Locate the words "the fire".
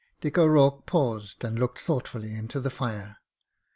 2.59-3.17